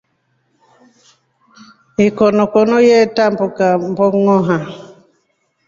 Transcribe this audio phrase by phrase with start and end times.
[2.17, 4.57] Konokone yetambuka mbongʼoha.